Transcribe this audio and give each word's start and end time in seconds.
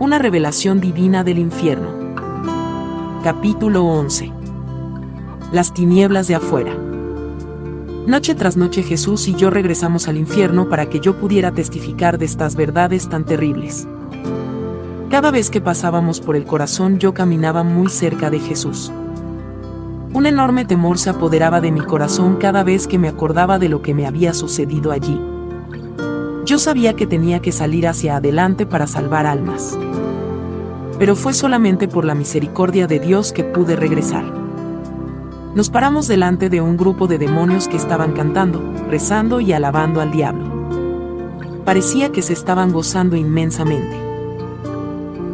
Una 0.00 0.20
revelación 0.20 0.80
divina 0.80 1.24
del 1.24 1.40
infierno. 1.40 1.88
Capítulo 3.24 3.84
11. 3.84 4.30
Las 5.50 5.74
tinieblas 5.74 6.28
de 6.28 6.36
afuera. 6.36 6.72
Noche 8.06 8.36
tras 8.36 8.56
noche 8.56 8.84
Jesús 8.84 9.26
y 9.26 9.34
yo 9.34 9.50
regresamos 9.50 10.06
al 10.06 10.16
infierno 10.16 10.68
para 10.68 10.88
que 10.88 11.00
yo 11.00 11.18
pudiera 11.18 11.50
testificar 11.50 12.16
de 12.16 12.26
estas 12.26 12.54
verdades 12.54 13.08
tan 13.08 13.24
terribles. 13.24 13.88
Cada 15.10 15.32
vez 15.32 15.50
que 15.50 15.60
pasábamos 15.60 16.20
por 16.20 16.36
el 16.36 16.44
corazón 16.44 17.00
yo 17.00 17.12
caminaba 17.12 17.64
muy 17.64 17.88
cerca 17.88 18.30
de 18.30 18.38
Jesús. 18.38 18.92
Un 20.14 20.26
enorme 20.26 20.64
temor 20.64 20.98
se 20.98 21.10
apoderaba 21.10 21.60
de 21.60 21.72
mi 21.72 21.80
corazón 21.80 22.36
cada 22.36 22.62
vez 22.62 22.86
que 22.86 22.98
me 22.98 23.08
acordaba 23.08 23.58
de 23.58 23.68
lo 23.68 23.82
que 23.82 23.94
me 23.94 24.06
había 24.06 24.32
sucedido 24.32 24.92
allí. 24.92 25.20
Yo 26.48 26.58
sabía 26.58 26.96
que 26.96 27.06
tenía 27.06 27.40
que 27.40 27.52
salir 27.52 27.86
hacia 27.86 28.16
adelante 28.16 28.64
para 28.64 28.86
salvar 28.86 29.26
almas. 29.26 29.78
Pero 30.98 31.14
fue 31.14 31.34
solamente 31.34 31.88
por 31.88 32.06
la 32.06 32.14
misericordia 32.14 32.86
de 32.86 32.98
Dios 32.98 33.32
que 33.32 33.44
pude 33.44 33.76
regresar. 33.76 34.24
Nos 35.54 35.68
paramos 35.68 36.08
delante 36.08 36.48
de 36.48 36.62
un 36.62 36.78
grupo 36.78 37.06
de 37.06 37.18
demonios 37.18 37.68
que 37.68 37.76
estaban 37.76 38.14
cantando, 38.14 38.62
rezando 38.88 39.40
y 39.40 39.52
alabando 39.52 40.00
al 40.00 40.10
diablo. 40.10 40.46
Parecía 41.66 42.12
que 42.12 42.22
se 42.22 42.32
estaban 42.32 42.72
gozando 42.72 43.14
inmensamente. 43.14 43.94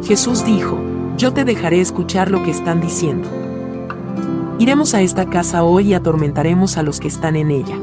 Jesús 0.03 0.43
dijo, 0.43 0.77
yo 1.15 1.31
te 1.31 1.45
dejaré 1.45 1.79
escuchar 1.79 2.29
lo 2.29 2.43
que 2.43 2.51
están 2.51 2.81
diciendo. 2.81 3.29
Iremos 4.59 4.93
a 4.93 5.01
esta 5.01 5.29
casa 5.29 5.63
hoy 5.63 5.91
y 5.91 5.93
atormentaremos 5.93 6.75
a 6.75 6.83
los 6.83 6.99
que 6.99 7.07
están 7.07 7.37
en 7.37 7.51
ella 7.51 7.79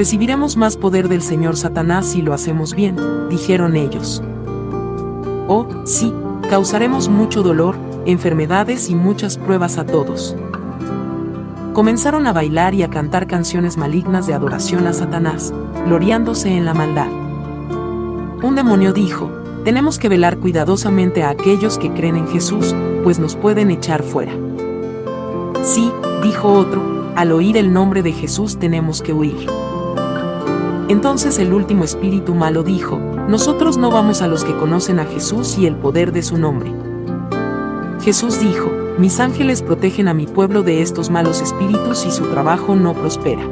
recibiremos 0.00 0.56
más 0.56 0.78
poder 0.78 1.10
del 1.10 1.20
Señor 1.20 1.58
Satanás 1.58 2.06
si 2.06 2.22
lo 2.22 2.32
hacemos 2.32 2.74
bien, 2.74 2.96
dijeron 3.28 3.76
ellos. 3.76 4.22
Oh, 5.46 5.66
sí, 5.84 6.10
causaremos 6.48 7.10
mucho 7.10 7.42
dolor, 7.42 7.76
enfermedades 8.06 8.88
y 8.88 8.94
muchas 8.94 9.36
pruebas 9.36 9.76
a 9.76 9.84
todos. 9.84 10.34
Comenzaron 11.74 12.26
a 12.26 12.32
bailar 12.32 12.72
y 12.72 12.82
a 12.82 12.88
cantar 12.88 13.26
canciones 13.26 13.76
malignas 13.76 14.26
de 14.26 14.32
adoración 14.32 14.86
a 14.86 14.94
Satanás, 14.94 15.52
gloriándose 15.84 16.48
en 16.48 16.64
la 16.64 16.72
maldad. 16.72 17.08
Un 18.42 18.54
demonio 18.54 18.94
dijo, 18.94 19.30
tenemos 19.66 19.98
que 19.98 20.08
velar 20.08 20.38
cuidadosamente 20.38 21.24
a 21.24 21.28
aquellos 21.28 21.76
que 21.76 21.92
creen 21.92 22.16
en 22.16 22.28
Jesús, 22.28 22.74
pues 23.04 23.18
nos 23.18 23.36
pueden 23.36 23.70
echar 23.70 24.02
fuera. 24.02 24.32
Sí, 25.62 25.92
dijo 26.22 26.50
otro, 26.50 27.12
al 27.16 27.32
oír 27.32 27.58
el 27.58 27.70
nombre 27.70 28.02
de 28.02 28.12
Jesús 28.12 28.58
tenemos 28.58 29.02
que 29.02 29.12
huir. 29.12 29.59
Entonces 30.90 31.38
el 31.38 31.52
último 31.52 31.84
espíritu 31.84 32.34
malo 32.34 32.64
dijo, 32.64 32.98
nosotros 33.28 33.76
no 33.76 33.92
vamos 33.92 34.22
a 34.22 34.26
los 34.26 34.42
que 34.42 34.56
conocen 34.56 34.98
a 34.98 35.04
Jesús 35.04 35.56
y 35.56 35.66
el 35.66 35.76
poder 35.76 36.10
de 36.10 36.20
su 36.20 36.36
nombre. 36.36 36.72
Jesús 38.02 38.40
dijo, 38.40 38.72
mis 38.98 39.20
ángeles 39.20 39.62
protegen 39.62 40.08
a 40.08 40.14
mi 40.14 40.26
pueblo 40.26 40.64
de 40.64 40.82
estos 40.82 41.08
malos 41.08 41.42
espíritus 41.42 42.04
y 42.06 42.10
su 42.10 42.24
trabajo 42.24 42.74
no 42.74 42.94
prospera. 42.94 43.42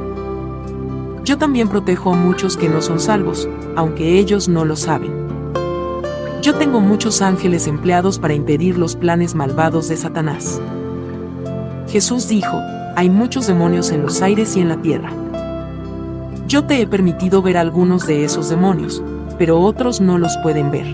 Yo 1.22 1.38
también 1.38 1.68
protejo 1.68 2.12
a 2.12 2.16
muchos 2.16 2.56
que 2.56 2.68
no 2.68 2.82
son 2.82 2.98
salvos, 2.98 3.48
aunque 3.76 4.18
ellos 4.18 4.48
no 4.48 4.64
lo 4.64 4.74
saben. 4.74 5.12
Yo 6.42 6.56
tengo 6.56 6.80
muchos 6.80 7.22
ángeles 7.22 7.68
empleados 7.68 8.18
para 8.18 8.34
impedir 8.34 8.76
los 8.76 8.96
planes 8.96 9.36
malvados 9.36 9.86
de 9.86 9.96
Satanás. 9.96 10.60
Jesús 11.86 12.26
dijo, 12.26 12.60
hay 12.96 13.08
muchos 13.08 13.46
demonios 13.46 13.92
en 13.92 14.02
los 14.02 14.22
aires 14.22 14.56
y 14.56 14.60
en 14.60 14.70
la 14.70 14.82
tierra. 14.82 15.12
Yo 16.48 16.64
te 16.64 16.80
he 16.80 16.86
permitido 16.86 17.42
ver 17.42 17.58
algunos 17.58 18.06
de 18.06 18.24
esos 18.24 18.48
demonios, 18.48 19.02
pero 19.36 19.60
otros 19.60 20.00
no 20.00 20.16
los 20.16 20.34
pueden 20.38 20.70
ver. 20.70 20.86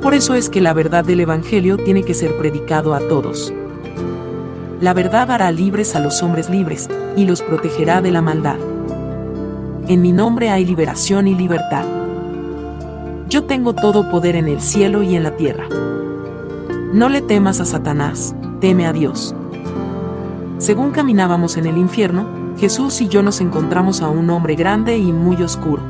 Por 0.00 0.14
eso 0.14 0.34
es 0.34 0.48
que 0.48 0.60
la 0.60 0.72
verdad 0.72 1.04
del 1.04 1.18
Evangelio 1.18 1.76
tiene 1.76 2.04
que 2.04 2.14
ser 2.14 2.38
predicado 2.38 2.94
a 2.94 3.00
todos. 3.00 3.52
La 4.80 4.94
verdad 4.94 5.32
hará 5.32 5.50
libres 5.50 5.96
a 5.96 6.00
los 6.00 6.22
hombres 6.22 6.48
libres, 6.48 6.88
y 7.16 7.26
los 7.26 7.42
protegerá 7.42 8.00
de 8.02 8.12
la 8.12 8.22
maldad. 8.22 8.54
En 9.88 10.00
mi 10.00 10.12
nombre 10.12 10.48
hay 10.50 10.64
liberación 10.64 11.26
y 11.26 11.34
libertad. 11.34 11.84
Yo 13.28 13.46
tengo 13.46 13.74
todo 13.74 14.12
poder 14.12 14.36
en 14.36 14.46
el 14.46 14.60
cielo 14.60 15.02
y 15.02 15.16
en 15.16 15.24
la 15.24 15.36
tierra. 15.36 15.66
No 16.92 17.08
le 17.08 17.20
temas 17.20 17.58
a 17.60 17.64
Satanás, 17.64 18.36
teme 18.60 18.86
a 18.86 18.92
Dios. 18.92 19.34
Según 20.58 20.92
caminábamos 20.92 21.56
en 21.56 21.66
el 21.66 21.76
infierno, 21.76 22.49
Jesús 22.60 23.00
y 23.00 23.08
yo 23.08 23.22
nos 23.22 23.40
encontramos 23.40 24.02
a 24.02 24.10
un 24.10 24.28
hombre 24.28 24.54
grande 24.54 24.98
y 24.98 25.14
muy 25.14 25.42
oscuro. 25.42 25.82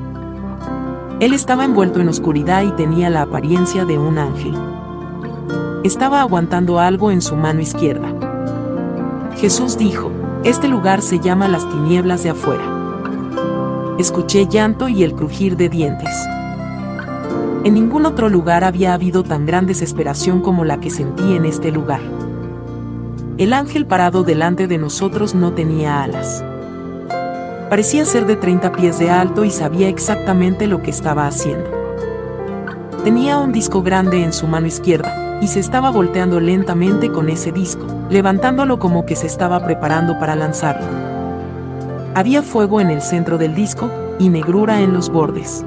Él 1.19 1.35
estaba 1.35 1.65
envuelto 1.65 2.01
en 2.01 2.09
oscuridad 2.09 2.63
y 2.63 2.71
tenía 2.71 3.11
la 3.11 3.23
apariencia 3.23 3.85
de 3.85 3.99
un 3.99 4.19
ángel. 4.19 4.55
Estaba 5.83 6.21
aguantando 6.21 6.79
algo 6.79 7.11
en 7.11 7.23
su 7.23 7.35
mano 7.35 7.61
izquierda. 7.61 8.15
Jesús 9.37 9.79
dijo, 9.79 10.13
este 10.45 10.69
lugar 10.69 11.03
se 11.03 11.19
llama 11.19 11.49
las 11.49 11.69
tinieblas 11.69 12.23
de 12.23 12.31
afuera. 12.31 12.63
Escuché 13.99 14.47
llanto 14.47 14.89
y 14.89 15.03
el 15.03 15.15
crujir 15.15 15.57
de 15.57 15.71
dientes. 15.71 16.15
En 17.65 17.75
ningún 17.75 18.07
otro 18.07 18.29
lugar 18.29 18.63
había 18.63 18.95
habido 18.95 19.25
tan 19.25 19.45
gran 19.45 19.67
desesperación 19.67 20.41
como 20.41 20.65
la 20.65 20.79
que 20.79 20.91
sentí 20.91 21.35
en 21.35 21.47
este 21.47 21.73
lugar. 21.73 22.01
El 23.39 23.55
ángel 23.55 23.87
parado 23.87 24.23
delante 24.23 24.69
de 24.69 24.79
nosotros 24.79 25.35
no 25.35 25.53
tenía 25.53 26.05
alas. 26.05 26.45
Parecía 27.71 28.05
ser 28.05 28.27
de 28.27 28.35
30 28.35 28.73
pies 28.73 28.99
de 28.99 29.11
alto 29.11 29.45
y 29.45 29.51
sabía 29.53 29.89
exactamente 29.89 30.67
lo 30.67 30.83
que 30.83 30.91
estaba 30.91 31.29
haciendo. 31.29 31.71
Tenía 33.05 33.39
un 33.39 33.53
disco 33.53 33.81
grande 33.81 34.25
en 34.25 34.33
su 34.33 34.49
mano 34.49 34.67
izquierda, 34.67 35.39
y 35.41 35.47
se 35.47 35.61
estaba 35.61 35.91
volteando 35.91 36.41
lentamente 36.41 37.13
con 37.13 37.29
ese 37.29 37.53
disco, 37.53 37.87
levantándolo 38.11 38.81
como 38.81 39.07
que 39.07 39.15
se 39.15 39.29
estaba 39.29 39.65
preparando 39.65 40.19
para 40.19 40.35
lanzarlo. 40.35 40.85
Había 42.17 42.43
fuego 42.43 42.81
en 42.81 42.91
el 42.91 43.03
centro 43.03 43.39
del 43.39 43.55
disco, 43.55 43.89
y 44.19 44.31
negrura 44.31 44.81
en 44.81 44.93
los 44.93 45.09
bordes. 45.09 45.65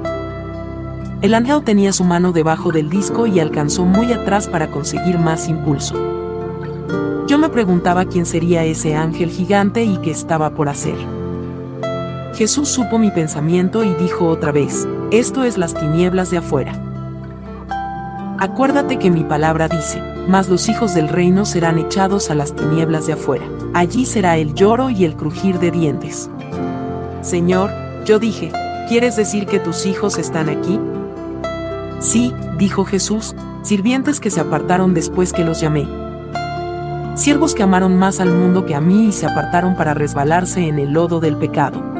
El 1.22 1.32
ángel 1.32 1.64
tenía 1.64 1.94
su 1.94 2.04
mano 2.04 2.32
debajo 2.32 2.70
del 2.70 2.90
disco 2.90 3.26
y 3.26 3.40
alcanzó 3.40 3.86
muy 3.86 4.12
atrás 4.12 4.46
para 4.46 4.70
conseguir 4.70 5.18
más 5.18 5.48
impulso. 5.48 5.94
Yo 7.26 7.38
me 7.38 7.48
preguntaba 7.48 8.04
quién 8.04 8.26
sería 8.26 8.62
ese 8.62 8.94
ángel 8.94 9.30
gigante 9.30 9.84
y 9.84 9.96
qué 9.96 10.10
estaba 10.10 10.50
por 10.50 10.68
hacer. 10.68 11.23
Jesús 12.36 12.68
supo 12.68 12.98
mi 12.98 13.12
pensamiento 13.12 13.84
y 13.84 13.94
dijo 13.94 14.26
otra 14.26 14.50
vez, 14.50 14.88
esto 15.12 15.44
es 15.44 15.56
las 15.56 15.72
tinieblas 15.72 16.32
de 16.32 16.38
afuera. 16.38 16.72
Acuérdate 18.40 18.98
que 18.98 19.08
mi 19.08 19.22
palabra 19.22 19.68
dice, 19.68 20.02
mas 20.26 20.48
los 20.48 20.68
hijos 20.68 20.94
del 20.94 21.08
reino 21.08 21.44
serán 21.44 21.78
echados 21.78 22.30
a 22.30 22.34
las 22.34 22.56
tinieblas 22.56 23.06
de 23.06 23.12
afuera. 23.12 23.44
Allí 23.72 24.04
será 24.04 24.36
el 24.36 24.52
lloro 24.54 24.90
y 24.90 25.04
el 25.04 25.14
crujir 25.14 25.60
de 25.60 25.70
dientes. 25.70 26.28
Señor, 27.22 27.70
yo 28.04 28.18
dije, 28.18 28.50
¿quieres 28.88 29.14
decir 29.14 29.46
que 29.46 29.60
tus 29.60 29.86
hijos 29.86 30.18
están 30.18 30.48
aquí? 30.48 30.80
Sí, 32.00 32.34
dijo 32.58 32.84
Jesús, 32.84 33.36
sirvientes 33.62 34.18
que 34.18 34.30
se 34.30 34.40
apartaron 34.40 34.92
después 34.92 35.32
que 35.32 35.44
los 35.44 35.60
llamé. 35.60 35.86
Siervos 37.14 37.54
que 37.54 37.62
amaron 37.62 37.96
más 37.96 38.18
al 38.18 38.32
mundo 38.32 38.66
que 38.66 38.74
a 38.74 38.80
mí 38.80 39.06
y 39.06 39.12
se 39.12 39.26
apartaron 39.26 39.76
para 39.76 39.94
resbalarse 39.94 40.66
en 40.66 40.80
el 40.80 40.92
lodo 40.92 41.20
del 41.20 41.36
pecado 41.36 41.93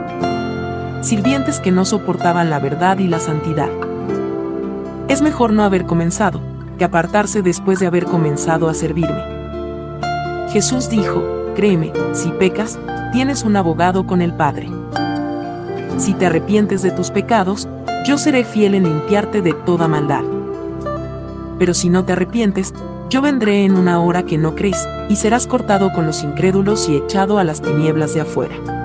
sirvientes 1.05 1.61
que 1.61 1.71
no 1.71 1.85
soportaban 1.85 2.51
la 2.51 2.59
verdad 2.59 2.99
y 2.99 3.09
la 3.09 3.21
santidad. 3.21 3.69
Es 5.09 5.21
mejor 5.23 5.53
no 5.53 5.63
haber 5.63 5.85
comenzado, 5.85 6.41
que 6.79 6.85
apartarse 6.85 7.43
después 7.43 7.79
de 7.79 7.87
haber 7.87 8.07
comenzado 8.07 8.69
a 8.69 8.75
servirme. 8.75 9.23
Jesús 10.51 10.89
dijo, 10.89 11.23
créeme, 11.55 11.93
si 12.13 12.31
pecas, 12.31 12.79
tienes 13.13 13.45
un 13.45 13.57
abogado 13.57 14.07
con 14.07 14.23
el 14.23 14.33
Padre. 14.33 14.69
Si 15.99 16.15
te 16.15 16.27
arrepientes 16.27 16.83
de 16.83 16.91
tus 16.91 17.11
pecados, 17.11 17.69
yo 18.07 18.19
seré 18.19 18.45
fiel 18.45 18.75
en 18.75 18.85
limpiarte 18.85 19.43
de 19.43 19.53
toda 19.53 19.89
maldad. 19.89 20.23
Pero 21.59 21.75
si 21.75 21.91
no 21.91 22.05
te 22.05 22.13
arrepientes, 22.13 22.75
yo 23.11 23.23
vendré 23.23 23.65
en 23.65 23.77
una 23.77 24.01
hora 24.01 24.25
que 24.25 24.39
no 24.39 24.55
crees, 24.55 24.89
y 25.09 25.17
serás 25.17 25.47
cortado 25.47 25.93
con 25.93 26.07
los 26.07 26.25
incrédulos 26.25 26.89
y 26.89 26.97
echado 26.97 27.39
a 27.39 27.45
las 27.45 27.61
tinieblas 27.61 28.15
de 28.15 28.23
afuera. 28.23 28.84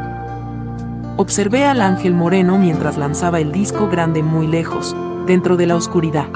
Observé 1.22 1.66
al 1.66 1.82
ángel 1.82 2.14
moreno 2.14 2.58
mientras 2.58 2.98
lanzaba 2.98 3.42
el 3.42 3.52
disco 3.52 3.90
grande 3.90 4.24
muy 4.24 4.48
lejos, 4.48 4.96
dentro 5.28 5.58
de 5.58 5.66
la 5.66 5.76
oscuridad. 5.76 6.28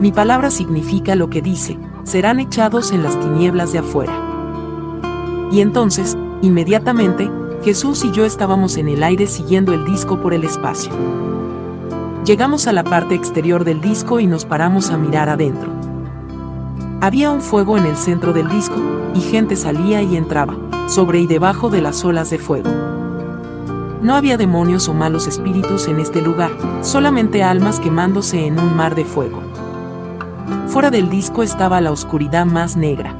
Mi 0.00 0.10
palabra 0.10 0.50
significa 0.50 1.14
lo 1.14 1.28
que 1.28 1.42
dice, 1.42 1.78
serán 2.02 2.40
echados 2.40 2.92
en 2.92 3.02
las 3.02 3.20
tinieblas 3.20 3.74
de 3.74 3.80
afuera. 3.80 4.14
Y 5.52 5.60
entonces, 5.60 6.16
inmediatamente, 6.40 7.30
Jesús 7.62 8.06
y 8.06 8.12
yo 8.12 8.24
estábamos 8.24 8.78
en 8.78 8.88
el 8.88 9.02
aire 9.02 9.26
siguiendo 9.26 9.74
el 9.74 9.84
disco 9.84 10.18
por 10.18 10.32
el 10.32 10.44
espacio. 10.44 10.92
Llegamos 12.24 12.68
a 12.68 12.72
la 12.72 12.84
parte 12.84 13.16
exterior 13.16 13.64
del 13.64 13.82
disco 13.82 14.18
y 14.18 14.26
nos 14.26 14.46
paramos 14.46 14.88
a 14.88 14.96
mirar 14.96 15.28
adentro. 15.28 15.70
Había 17.02 17.30
un 17.30 17.42
fuego 17.42 17.76
en 17.76 17.84
el 17.84 17.98
centro 17.98 18.32
del 18.32 18.48
disco, 18.48 18.76
y 19.14 19.20
gente 19.20 19.56
salía 19.56 20.00
y 20.00 20.16
entraba, 20.16 20.56
sobre 20.88 21.20
y 21.20 21.26
debajo 21.26 21.68
de 21.68 21.82
las 21.82 22.02
olas 22.02 22.30
de 22.30 22.38
fuego. 22.38 22.87
No 24.00 24.14
había 24.14 24.36
demonios 24.36 24.88
o 24.88 24.94
malos 24.94 25.26
espíritus 25.26 25.88
en 25.88 25.98
este 25.98 26.22
lugar, 26.22 26.52
solamente 26.82 27.42
almas 27.42 27.80
quemándose 27.80 28.46
en 28.46 28.60
un 28.60 28.76
mar 28.76 28.94
de 28.94 29.04
fuego. 29.04 29.42
Fuera 30.68 30.90
del 30.90 31.10
disco 31.10 31.42
estaba 31.42 31.80
la 31.80 31.90
oscuridad 31.90 32.46
más 32.46 32.76
negra. 32.76 33.16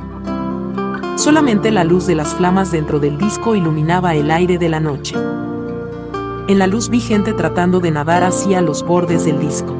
Solamente 1.16 1.72
la 1.72 1.82
luz 1.82 2.06
de 2.06 2.14
las 2.14 2.32
flamas 2.34 2.70
dentro 2.70 3.00
del 3.00 3.18
disco 3.18 3.56
iluminaba 3.56 4.14
el 4.14 4.30
aire 4.30 4.56
de 4.56 4.68
la 4.68 4.78
noche. 4.78 5.16
En 6.46 6.60
la 6.60 6.68
luz 6.68 6.90
vi 6.90 7.00
gente 7.00 7.32
tratando 7.32 7.80
de 7.80 7.90
nadar 7.90 8.22
hacia 8.22 8.60
los 8.60 8.84
bordes 8.84 9.24
del 9.24 9.40
disco. 9.40 9.74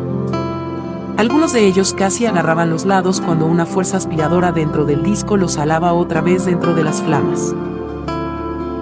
Algunos 1.16 1.52
de 1.52 1.64
ellos 1.64 1.94
casi 1.94 2.26
agarraban 2.26 2.70
los 2.70 2.86
lados 2.86 3.20
cuando 3.20 3.46
una 3.46 3.66
fuerza 3.66 3.98
aspiradora 3.98 4.50
dentro 4.50 4.84
del 4.84 5.04
disco 5.04 5.36
los 5.36 5.58
alaba 5.58 5.92
otra 5.92 6.22
vez 6.22 6.44
dentro 6.44 6.74
de 6.74 6.82
las 6.82 7.00
flamas. 7.02 7.54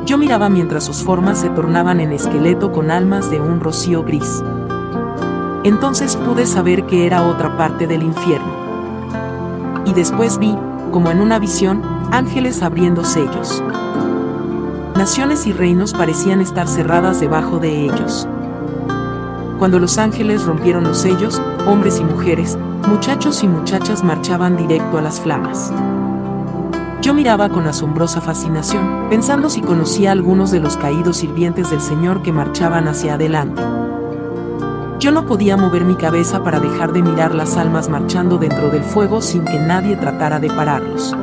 Yo 0.07 0.19
miraba 0.19 0.49
mientras 0.49 0.85
sus 0.85 1.03
formas 1.03 1.41
se 1.41 1.49
tornaban 1.51 1.99
en 1.99 2.13
esqueleto 2.13 2.71
con 2.71 2.93
almas 2.93 3.29
de 3.29 3.41
un 3.41 3.59
rocío 3.59 4.05
gris. 4.05 4.41
Entonces 5.65 6.15
pude 6.15 6.47
saber 6.47 6.87
que 6.87 7.07
era 7.07 7.27
otra 7.27 7.57
parte 7.57 7.89
del 7.89 8.05
infierno. 8.05 8.47
Y 9.85 9.93
después 9.95 10.39
vi, 10.39 10.57
como 10.93 11.11
en 11.11 11.21
una 11.21 11.41
visión, 11.41 11.83
ángeles 12.13 12.63
abriendo 12.63 13.03
sellos. 13.03 13.61
Naciones 14.95 15.45
y 15.49 15.53
reinos 15.53 15.93
parecían 15.93 16.41
estar 16.41 16.69
cerradas 16.69 17.19
debajo 17.19 17.59
de 17.59 17.87
ellos. 17.87 18.29
Cuando 19.59 19.81
los 19.81 19.99
ángeles 19.99 20.45
rompieron 20.45 20.85
los 20.85 20.99
sellos, 20.99 21.43
hombres 21.67 21.99
y 21.99 22.05
mujeres, 22.05 22.57
muchachos 22.87 23.43
y 23.43 23.49
muchachas 23.49 24.05
marchaban 24.05 24.57
directo 24.57 24.99
a 24.99 25.03
las 25.03 25.21
flamas. 25.21 25.73
Yo 27.07 27.15
miraba 27.15 27.49
con 27.49 27.69
asombrosa 27.69 28.21
fascinación, 28.21 29.07
pensando 29.09 29.49
si 29.49 29.61
conocía 29.61 30.09
a 30.09 30.13
algunos 30.13 30.51
de 30.51 30.59
los 30.59 30.77
caídos 30.77 31.19
sirvientes 31.19 31.71
del 31.71 31.81
Señor 31.81 32.21
que 32.21 32.33
marchaban 32.33 32.89
hacia 32.89 33.15
adelante. 33.15 33.63
Yo 34.99 35.13
no 35.13 35.25
podía 35.25 35.57
mover 35.57 35.85
mi 35.85 35.95
cabeza 35.95 36.43
para 36.43 36.59
dejar 36.59 36.93
de 36.93 37.03
mirar 37.03 37.33
las 37.33 37.57
almas 37.57 37.89
marchando 37.89 38.39
dentro 38.39 38.71
del 38.71 38.83
fuego 38.83 39.23
sin 39.23 39.45
que 39.45 39.57
nadie 39.57 39.95
tratara 39.95 40.41
de 40.41 40.49
pararlos. 40.49 41.17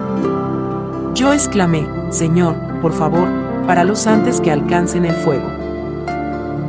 Yo 1.16 1.34
exclamé, 1.34 1.86
Señor, 2.12 2.56
por 2.82 2.94
favor, 2.94 3.28
paralos 3.68 4.08
antes 4.08 4.40
que 4.40 4.52
alcancen 4.52 5.04
el 5.04 5.16
fuego. 5.16 5.50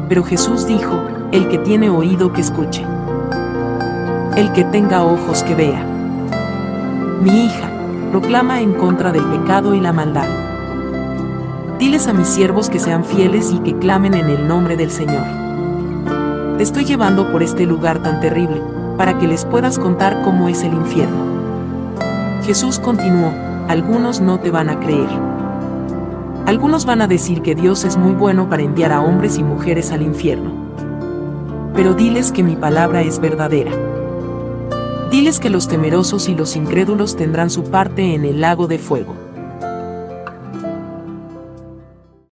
Pero 0.09 0.25
Jesús 0.25 0.67
dijo, 0.67 1.01
el 1.31 1.47
que 1.47 1.59
tiene 1.59 1.89
oído 1.89 2.33
que 2.33 2.41
escuche. 2.41 2.85
El 4.35 4.53
que 4.55 4.65
tenga 4.65 5.05
ojos 5.05 5.45
que 5.45 5.55
vea. 5.55 5.87
Mi 7.23 7.45
hija, 7.45 7.74
proclama 8.15 8.61
en 8.61 8.75
contra 8.75 9.11
del 9.11 9.25
pecado 9.25 9.75
y 9.75 9.81
la 9.81 9.93
maldad. 9.93 10.29
Diles 11.81 12.07
a 12.07 12.13
mis 12.13 12.29
siervos 12.29 12.71
que 12.71 12.79
sean 12.79 13.05
fieles 13.05 13.51
y 13.53 13.59
que 13.59 13.77
clamen 13.77 14.15
en 14.15 14.29
el 14.29 14.47
nombre 14.47 14.77
del 14.77 14.93
Señor. 14.93 15.25
Te 16.57 16.63
estoy 16.63 16.85
llevando 16.85 17.33
por 17.33 17.43
este 17.43 17.67
lugar 17.67 18.05
tan 18.05 18.21
terrible, 18.21 18.63
para 18.97 19.19
que 19.19 19.27
les 19.27 19.45
puedas 19.45 19.81
contar 19.81 20.23
cómo 20.23 20.49
es 20.49 20.63
el 20.63 20.75
infierno. 20.75 21.25
Jesús 22.45 22.79
continuó, 22.79 23.33
algunos 23.67 24.21
no 24.21 24.39
te 24.39 24.53
van 24.53 24.71
a 24.71 24.79
creer. 24.79 25.09
Algunos 26.47 26.87
van 26.87 27.03
a 27.03 27.09
decir 27.09 27.43
que 27.43 27.57
Dios 27.57 27.85
es 27.85 27.97
muy 27.97 28.13
bueno 28.13 28.49
para 28.49 28.63
enviar 28.63 28.93
a 28.93 29.01
hombres 29.01 29.39
y 29.39 29.43
mujeres 29.43 29.91
al 29.91 30.03
infierno 30.03 30.65
pero 31.75 31.93
diles 31.93 32.31
que 32.31 32.45
mi 32.45 32.55
palabra 32.55 33.03
es 33.03 33.19
verdadera. 33.19 33.73
Diles 35.15 35.39
que 35.39 35.49
los 35.49 35.69
temerosos 35.69 36.29
y 36.29 36.35
los 36.35 36.57
incrédulos 36.57 37.15
tendrán 37.15 37.49
su 37.49 37.63
parte 37.63 38.15
en 38.17 38.25
el 38.25 38.41
lago 38.41 38.67
de 38.67 38.81
fuego. 38.81 39.24